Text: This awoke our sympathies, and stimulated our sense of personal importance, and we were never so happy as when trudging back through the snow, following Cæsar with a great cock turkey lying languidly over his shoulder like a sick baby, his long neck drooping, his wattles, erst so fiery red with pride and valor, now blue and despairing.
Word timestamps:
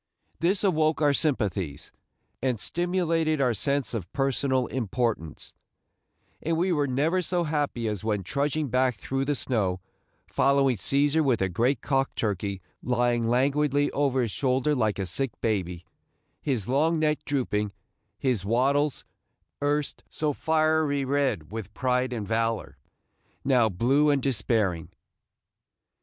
This 0.39 0.63
awoke 0.63 0.99
our 0.99 1.13
sympathies, 1.13 1.91
and 2.41 2.59
stimulated 2.59 3.39
our 3.39 3.53
sense 3.53 3.93
of 3.93 4.11
personal 4.13 4.65
importance, 4.65 5.53
and 6.41 6.57
we 6.57 6.71
were 6.71 6.87
never 6.87 7.21
so 7.21 7.43
happy 7.43 7.87
as 7.87 8.03
when 8.03 8.23
trudging 8.23 8.69
back 8.69 8.95
through 8.95 9.25
the 9.25 9.35
snow, 9.35 9.79
following 10.25 10.77
Cæsar 10.77 11.23
with 11.23 11.39
a 11.39 11.49
great 11.49 11.81
cock 11.81 12.15
turkey 12.15 12.63
lying 12.81 13.27
languidly 13.27 13.91
over 13.91 14.23
his 14.23 14.31
shoulder 14.31 14.73
like 14.73 14.97
a 14.97 15.05
sick 15.05 15.39
baby, 15.39 15.85
his 16.41 16.67
long 16.67 16.97
neck 16.97 17.23
drooping, 17.23 17.71
his 18.17 18.43
wattles, 18.43 19.05
erst 19.61 20.03
so 20.09 20.33
fiery 20.33 21.05
red 21.05 21.51
with 21.51 21.75
pride 21.75 22.11
and 22.11 22.27
valor, 22.27 22.79
now 23.45 23.69
blue 23.69 24.09
and 24.09 24.23
despairing. 24.23 24.89